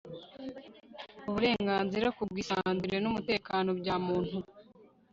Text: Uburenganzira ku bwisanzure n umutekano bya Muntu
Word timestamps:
Uburenganzira 1.29 2.07
ku 2.15 2.21
bwisanzure 2.29 2.97
n 3.01 3.05
umutekano 3.11 3.69
bya 3.79 3.95
Muntu 4.05 4.37